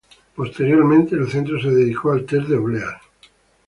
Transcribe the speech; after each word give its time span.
Posteriormente 0.35 1.13
el 1.15 1.29
centro 1.29 1.61
se 1.61 1.69
dedicó 1.69 2.09
al 2.11 2.25
test 2.25 2.47
de 2.47 2.55
obleas. 2.57 3.01